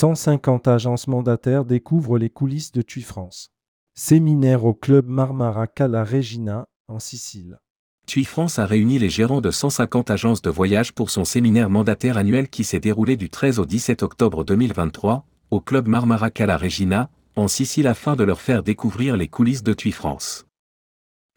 [0.00, 3.50] 150 agences mandataires découvrent les coulisses de TUI France.
[3.94, 7.58] Séminaire au club Marmara Cala Regina, en Sicile.
[8.06, 12.16] TUI France a réuni les gérants de 150 agences de voyage pour son séminaire mandataire
[12.16, 17.10] annuel qui s'est déroulé du 13 au 17 octobre 2023, au club Marmara Cala Regina,
[17.36, 20.46] en Sicile afin de leur faire découvrir les coulisses de TUI France.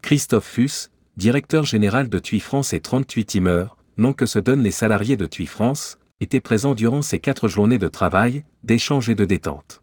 [0.01, 4.71] Christophe Fuss, directeur général de TUI France et 38 Timeurs, nom que se donnent les
[4.71, 9.25] salariés de TUI France, était présent durant ces quatre journées de travail, d'échange et de
[9.25, 9.81] détente.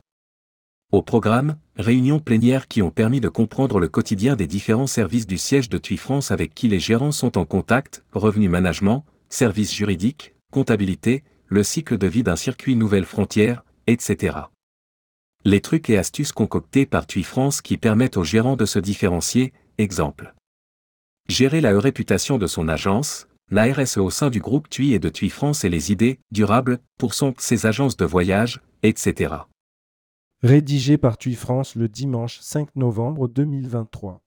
[0.91, 5.39] Au programme, réunions plénières qui ont permis de comprendre le quotidien des différents services du
[5.39, 10.35] siège de TUI France avec qui les gérants sont en contact, revenu management, services juridiques,
[10.51, 14.37] comptabilité, le cycle de vie d'un circuit Nouvelle Frontière, etc.
[15.45, 19.53] Les trucs et astuces concoctés par TUI France qui permettent aux gérants de se différencier,
[19.79, 20.35] exemple.
[21.29, 25.09] Gérer la réputation de son agence, la RSE au sein du groupe TUI et de
[25.09, 29.35] TUI France et les idées durables pour son, ses agences de voyage, etc.
[30.43, 34.21] Rédigé par TUI France le dimanche 5 novembre 2023.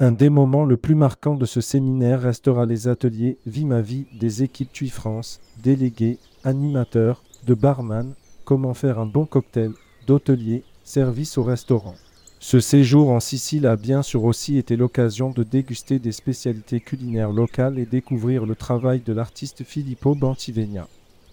[0.00, 4.06] Un des moments le plus marquants de ce séminaire restera les ateliers Vie ma vie
[4.18, 9.72] des équipes TUI France, délégués, animateurs, de barman, comment faire un bon cocktail,
[10.06, 11.94] d'hôtelier, service au restaurant.
[12.46, 17.32] Ce séjour en Sicile a bien sûr aussi été l'occasion de déguster des spécialités culinaires
[17.32, 20.86] locales et découvrir le travail de l'artiste Filippo Bantivegna.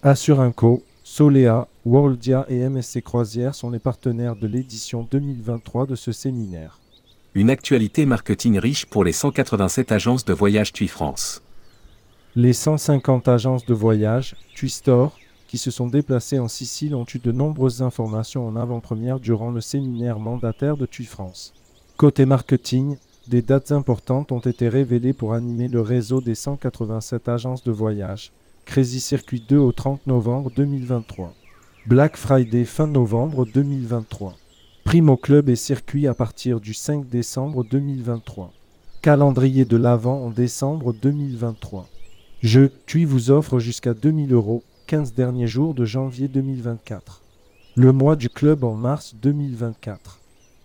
[0.03, 6.79] Assurinco, Solea, Worldia et MSC Croisières sont les partenaires de l'édition 2023 de ce séminaire.
[7.35, 11.41] Une actualité marketing riche pour les 187 agences de voyage TUI France.
[12.37, 15.19] Les 150 agences de voyage, TUI Store,
[15.51, 19.59] qui se sont déplacés en Sicile ont eu de nombreuses informations en avant-première durant le
[19.59, 21.51] séminaire mandataire de TUI France.
[21.97, 22.95] Côté marketing,
[23.27, 28.31] des dates importantes ont été révélées pour animer le réseau des 187 agences de voyage.
[28.63, 31.33] Crazy Circuit 2 au 30 novembre 2023.
[31.85, 34.37] Black Friday fin novembre 2023.
[34.85, 38.53] Primo Club et circuit à partir du 5 décembre 2023.
[39.01, 41.89] Calendrier de l'Avent en décembre 2023.
[42.41, 47.21] Je, TUI vous offre jusqu'à 2000 euros 15 derniers jours de janvier 2024.
[47.77, 50.19] Le mois du club en mars 2024.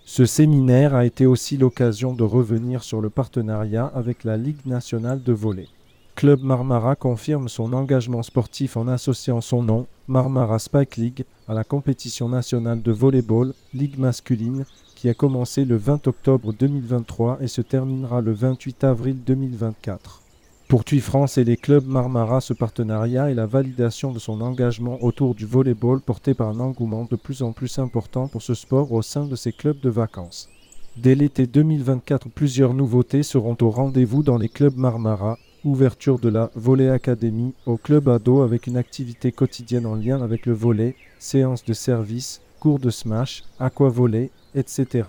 [0.04, 5.22] Ce séminaire a été aussi l'occasion de revenir sur le partenariat avec la Ligue nationale
[5.22, 5.68] de volley.
[6.16, 11.62] Club Marmara confirme son engagement sportif en associant son nom, Marmara Spike League, à la
[11.62, 14.64] compétition nationale de volleyball, Ligue masculine,
[14.96, 20.25] qui a commencé le 20 octobre 2023 et se terminera le 28 avril 2024.
[20.68, 24.98] Pour TUI France et les clubs Marmara, ce partenariat est la validation de son engagement
[25.00, 28.90] autour du volleyball porté par un engouement de plus en plus important pour ce sport
[28.90, 30.48] au sein de ses clubs de vacances.
[30.96, 36.50] Dès l'été 2024, plusieurs nouveautés seront au rendez-vous dans les clubs Marmara, ouverture de la
[36.56, 41.64] Volley Academy au club ado avec une activité quotidienne en lien avec le volley, séances
[41.64, 45.04] de service, cours de smash, aquavolley, etc.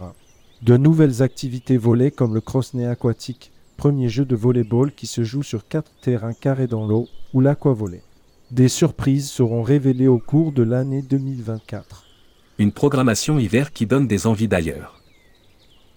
[0.61, 5.43] De nouvelles activités volley comme le cross-nez aquatique, premier jeu de volleyball qui se joue
[5.43, 8.01] sur quatre terrains carrés dans l'eau, ou l'aquavolley.
[8.51, 12.03] Des surprises seront révélées au cours de l'année 2024.
[12.57, 15.01] Une programmation hiver qui donne des envies d'ailleurs.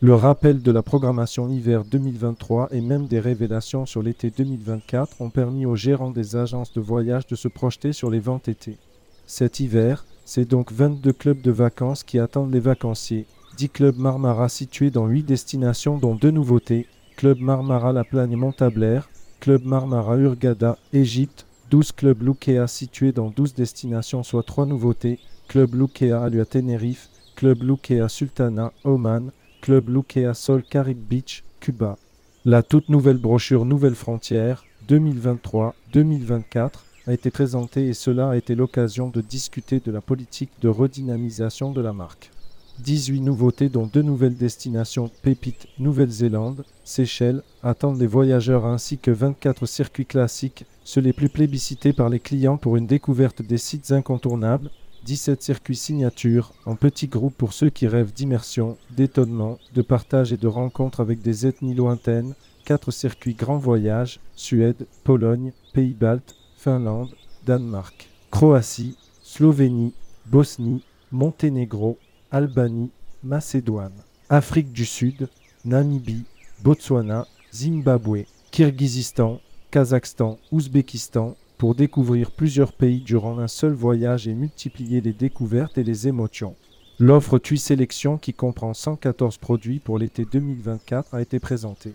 [0.03, 5.31] Le rappel de la programmation hiver 2023 et même des révélations sur l'été 2024 ont
[5.31, 8.79] permis aux gérants des agences de voyage de se projeter sur les ventes été.
[9.27, 13.27] Cet hiver, c'est donc 22 clubs de vacances qui attendent les vacanciers,
[13.57, 16.87] 10 clubs Marmara situés dans 8 destinations dont deux nouveautés,
[17.21, 19.11] Club Marmara La Plagne Montablair,
[19.41, 25.75] Club Marmara Urgada, Égypte, 12 clubs Lukea situés dans 12 destinations, soit 3 nouveautés, Club
[25.75, 31.99] Lukea Alua Tenerife, Club Lukea Sultana, Oman, Club Lukea Sol Carib Beach, Cuba.
[32.47, 36.71] La toute nouvelle brochure Nouvelle Frontière 2023-2024
[37.07, 41.71] a été présentée et cela a été l'occasion de discuter de la politique de redynamisation
[41.71, 42.31] de la marque.
[42.81, 49.67] 18 nouveautés dont deux nouvelles destinations Pépite Nouvelle-Zélande, Seychelles attendent les voyageurs ainsi que 24
[49.67, 54.71] circuits classiques, ceux les plus plébiscités par les clients pour une découverte des sites incontournables,
[55.05, 60.37] 17 circuits signatures en petits groupes pour ceux qui rêvent d'immersion, d'étonnement, de partage et
[60.37, 62.35] de rencontres avec des ethnies lointaines,
[62.65, 67.15] 4 circuits Grand Voyage, Suède, Pologne, Pays-Baltes, Finlande,
[67.47, 69.93] Danemark, Croatie, Slovénie,
[70.27, 70.83] Bosnie,
[71.13, 71.99] Monténégro,
[72.33, 72.91] Albanie,
[73.25, 73.93] Macédoine,
[74.29, 75.29] Afrique du Sud,
[75.65, 76.25] Namibie,
[76.63, 79.41] Botswana, Zimbabwe, Kirghizistan,
[79.73, 85.83] Kazakhstan, Ouzbékistan, pour découvrir plusieurs pays durant un seul voyage et multiplier les découvertes et
[85.83, 86.55] les émotions.
[87.01, 91.95] L'offre TUI Sélection, qui comprend 114 produits pour l'été 2024, a été présentée.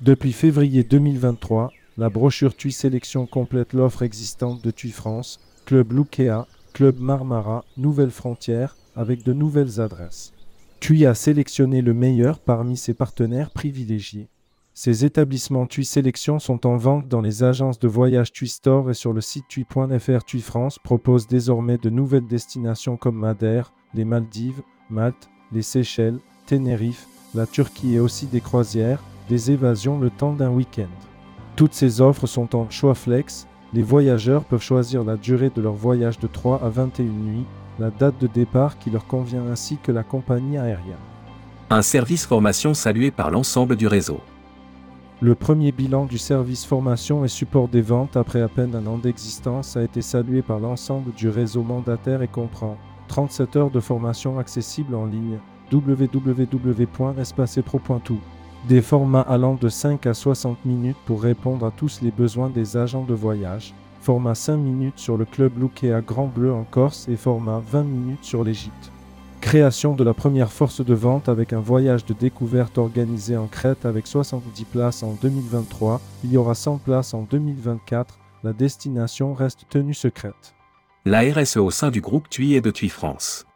[0.00, 6.46] Depuis février 2023, La brochure TUI Sélection complète l'offre existante de TUI France, Club Lukea,
[6.72, 10.32] Club Marmara, Nouvelle Frontière, avec de nouvelles adresses.
[10.80, 14.28] TUI a sélectionné le meilleur parmi ses partenaires privilégiés.
[14.76, 18.94] Ces établissements TUI Sélection sont en vente dans les agences de voyage TUI Store et
[18.94, 20.24] sur le site TUI.fr.
[20.24, 27.06] TUI France propose désormais de nouvelles destinations comme Madère, les Maldives, Malte, les Seychelles, Tenerife,
[27.34, 30.90] la Turquie et aussi des croisières, des évasions le temps d'un week-end.
[31.56, 33.46] Toutes ces offres sont en choix flex.
[33.72, 37.46] Les voyageurs peuvent choisir la durée de leur voyage de 3 à 21 nuits,
[37.78, 40.96] la date de départ qui leur convient ainsi que la compagnie aérienne.
[41.70, 44.20] Un service formation salué par l'ensemble du réseau.
[45.20, 48.98] Le premier bilan du service formation et support des ventes après à peine un an
[48.98, 52.76] d'existence a été salué par l'ensemble du réseau mandataire et comprend
[53.08, 55.38] 37 heures de formation accessibles en ligne
[55.72, 58.20] www.espacepro.tout
[58.68, 62.78] des formats allant de 5 à 60 minutes pour répondre à tous les besoins des
[62.78, 63.74] agents de voyage,
[64.04, 65.52] format 5 minutes sur le club
[65.84, 68.92] à Grand Bleu en Corse et format 20 minutes sur l'Égypte.
[69.40, 73.86] Création de la première force de vente avec un voyage de découverte organisé en Crète
[73.86, 79.64] avec 70 places en 2023, il y aura 100 places en 2024, la destination reste
[79.70, 80.54] tenue secrète.
[81.06, 83.46] La RSE au sein du groupe TUI et de TUI France.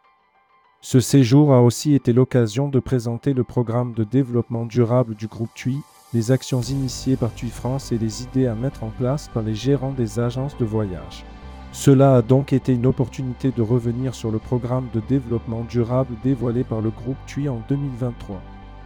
[0.81, 5.53] Ce séjour a aussi été l'occasion de présenter le programme de développement durable du groupe
[5.53, 5.77] TUI,
[6.13, 9.53] les actions initiées par TUI France et les idées à mettre en place par les
[9.53, 11.23] gérants des agences de voyage.
[11.71, 16.63] Cela a donc été une opportunité de revenir sur le programme de développement durable dévoilé
[16.63, 18.41] par le groupe TUI en 2023.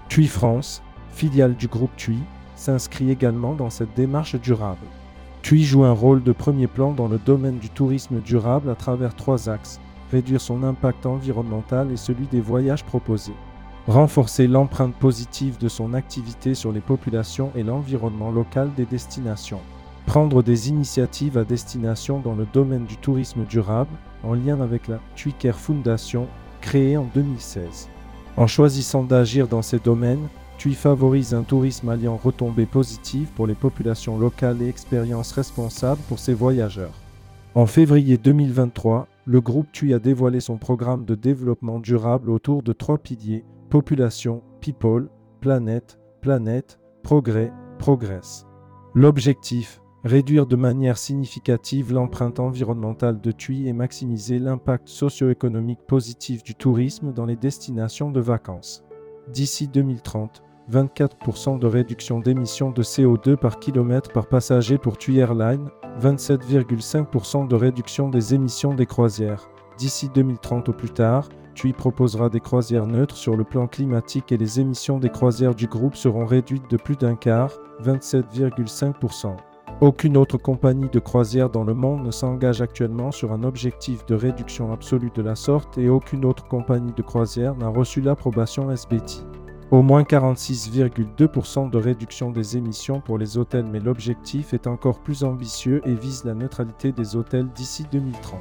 [0.09, 0.81] TUI France,
[1.11, 2.19] filiale du groupe TUI,
[2.55, 4.85] s'inscrit également dans cette démarche durable.
[5.43, 9.15] TUI joue un rôle de premier plan dans le domaine du tourisme durable à travers
[9.15, 9.79] trois axes
[10.13, 13.33] réduire son impact environnemental et celui des voyages proposés,
[13.87, 19.59] renforcer l'empreinte positive de son activité sur les populations et l'environnement local des destinations,
[20.05, 24.99] prendre des initiatives à destination dans le domaine du tourisme durable en lien avec la
[25.15, 26.27] Twicker Foundation
[26.61, 27.89] créée en 2016.
[28.37, 30.27] En choisissant d'agir dans ces domaines,
[30.57, 36.19] TUI favorise un tourisme alliant retombées positives pour les populations locales et expériences responsables pour
[36.19, 36.93] ses voyageurs.
[37.53, 42.73] En février 2023, le groupe TUI a dévoilé son programme de développement durable autour de
[42.73, 45.09] trois piliers population, people,
[45.41, 48.45] planète, planète, progrès, progresse.
[48.93, 56.53] L'objectif réduire de manière significative l'empreinte environnementale de TUI et maximiser l'impact socio-économique positif du
[56.53, 58.83] tourisme dans les destinations de vacances.
[59.29, 65.71] D'ici 2030, 24% de réduction d'émissions de CO2 par kilomètre par passager pour TUI Airlines,
[65.99, 69.49] 27,5% de réduction des émissions des croisières.
[69.79, 74.37] D'ici 2030 au plus tard, TUI proposera des croisières neutres sur le plan climatique et
[74.37, 77.51] les émissions des croisières du groupe seront réduites de plus d'un quart,
[77.83, 79.35] 27,5%.
[79.81, 84.15] Aucune autre compagnie de croisière dans le monde ne s'engage actuellement sur un objectif de
[84.15, 89.25] réduction absolue de la sorte et aucune autre compagnie de croisière n'a reçu l'approbation SBT.
[89.71, 95.23] Au moins 46,2% de réduction des émissions pour les hôtels, mais l'objectif est encore plus
[95.23, 98.39] ambitieux et vise la neutralité des hôtels d'ici 2030.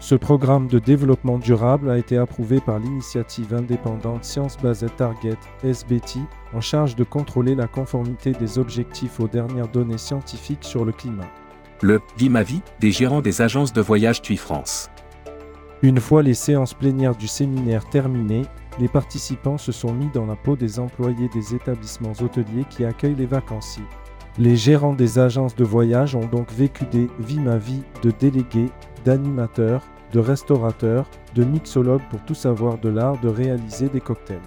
[0.00, 6.20] Ce programme de développement durable a été approuvé par l'initiative indépendante Science Based Target SBT
[6.54, 11.30] en charge de contrôler la conformité des objectifs aux dernières données scientifiques sur le climat.
[11.82, 14.88] Le Vimavi des gérants des agences de voyage TUI France.
[15.82, 18.46] Une fois les séances plénières du séminaire terminées,
[18.78, 23.14] les participants se sont mis dans la peau des employés des établissements hôteliers qui accueillent
[23.14, 23.84] les vacanciers.
[24.38, 28.70] Les gérants des agences de voyage ont donc vécu des vie ma vie de délégués,
[29.04, 29.82] d'animateurs,
[30.12, 34.38] de restaurateurs, de mixologues pour tout savoir de l'art de réaliser des cocktails.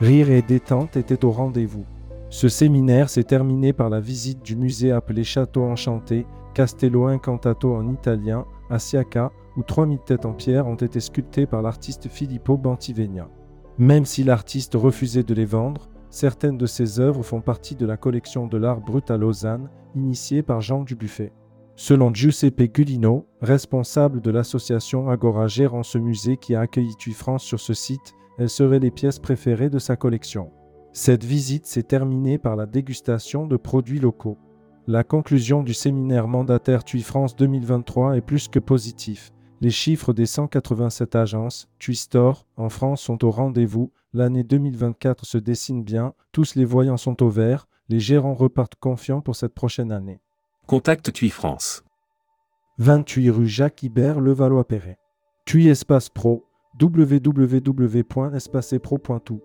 [0.00, 1.84] Rire et détente étaient au rendez-vous.
[2.30, 7.88] Ce séminaire s'est terminé par la visite du musée appelé Château Enchanté, Castello Incantato en
[7.88, 13.28] italien, à Siaca, où 3000 têtes en pierre ont été sculptées par l'artiste Filippo Bantivegna.
[13.78, 17.96] Même si l'artiste refusait de les vendre, certaines de ses œuvres font partie de la
[17.96, 21.32] collection de l'art brut à Lausanne, initiée par Jean Dubuffet.
[21.74, 27.42] Selon Giuseppe Gullino, responsable de l'association Agora gérant ce musée qui a accueilli TUI France
[27.42, 30.50] sur ce site, elles seraient les pièces préférées de sa collection.
[30.92, 34.36] Cette visite s'est terminée par la dégustation de produits locaux.
[34.86, 39.32] La conclusion du séminaire mandataire TUI France 2023 est plus que positif.
[39.62, 43.92] Les chiffres des 187 agences TUI Store en France sont au rendez-vous.
[44.12, 49.20] L'année 2024 se dessine bien, tous les voyants sont au vert, les gérants repartent confiants
[49.20, 50.18] pour cette prochaine année.
[50.66, 51.84] Contacte TUI France.
[52.78, 54.98] 28 rue Jacques Ibert, Levallois-Perret.
[55.44, 56.44] TUI Espace Pro,
[56.80, 59.42] www.espacepro.tout.